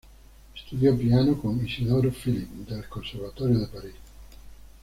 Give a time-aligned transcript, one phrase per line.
[0.55, 3.93] Estudió piano con Isidor Philipp, del Conservatorio de París.